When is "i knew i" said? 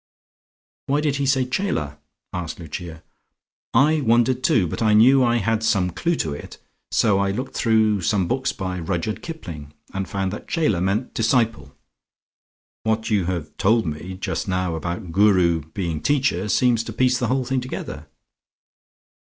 4.81-5.37